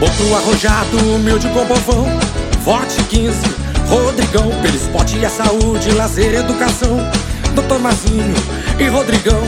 [0.00, 2.06] Caboclo arrojado, humilde com povão.
[2.64, 3.36] Forte 15,
[3.86, 6.96] Rodrigão Pelo esporte e a saúde, lazer educação.
[7.54, 8.34] Doutor Mazinho
[8.78, 9.42] e Rodrigão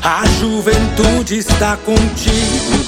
[0.00, 2.84] A juventude está contigo.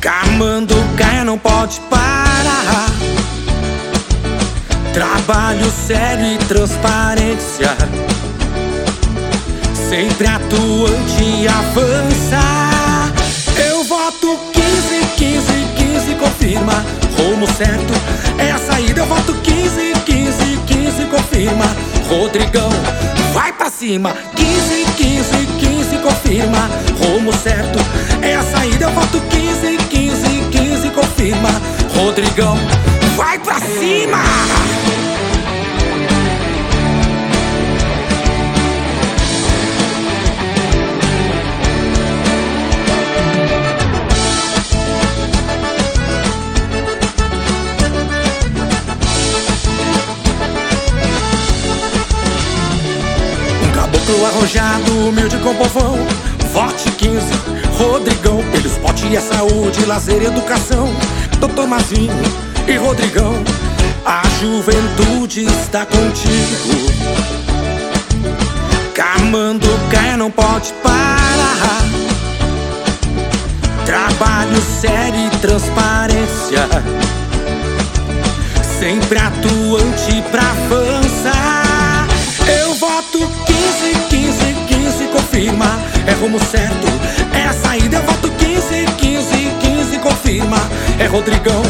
[0.00, 2.90] Camando Caia não pode parar.
[4.94, 7.76] Trabalho sério e transparência.
[9.90, 12.75] Sempre atuante e avança
[17.46, 17.92] Rumo certo.
[18.38, 21.64] É a saída Eu voto 15, 15, 15 confirma.
[22.08, 22.70] Rodrigão,
[23.32, 24.14] vai pra cima.
[24.34, 26.70] 15, 15, 15 confirma.
[26.98, 27.78] Rumo certo.
[28.20, 31.50] É a saída Eu voto 15, 15, 15 confirma.
[31.94, 32.58] Rodrigão,
[33.16, 34.25] vai pra cima
[54.26, 55.98] Arrojado, humilde com povão.
[56.52, 57.26] Forte 15,
[57.76, 60.88] Rodrigão Pelo esporte a saúde, lazer e educação.
[61.38, 62.12] Doutor Mazinho
[62.66, 63.34] e Rodrigão
[64.04, 66.96] A juventude está contigo.
[68.94, 71.82] Camando Caia não pode parar.
[73.84, 76.68] Trabalho sério e transparência.
[78.78, 82.06] Sempre atuante pra avançar.
[82.48, 83.55] Eu voto 15, 15, 15 confirma
[86.06, 86.86] É rumo certo,
[87.34, 90.56] é a saída Eu voto 15, 15, 15 confirma.
[90.98, 91.62] É Rodrigão,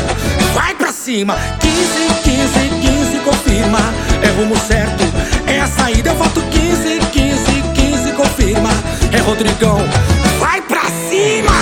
[0.55, 1.37] vai pra cima.
[1.61, 1.77] 15,
[2.23, 3.79] 15, 15 confirma.
[4.23, 5.05] É rumo certo,
[5.47, 8.71] é a saída Eu voto 15, 15, 15 confirma.
[9.13, 9.79] É Rodrigão,
[10.39, 11.53] vai pra cima.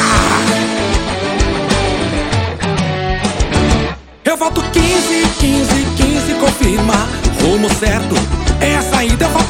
[4.24, 7.08] Eu voto 15, 15, 15 confirma.
[7.40, 8.16] Rumo certo,
[8.60, 9.43] é a saída Eu voto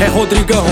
[0.00, 0.64] É Rodrigão,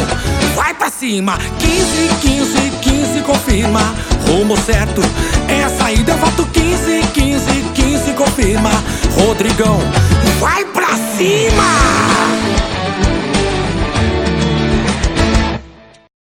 [0.55, 1.39] vai pra cima.
[1.59, 3.95] 15, 15, 15 confirma.
[4.29, 5.01] Rumo certo,
[5.49, 7.45] é a saída Eu voto 15, 15,
[7.75, 8.71] 15 confirma.
[9.19, 9.79] Rodrigão,
[10.41, 11.86] vai pra cima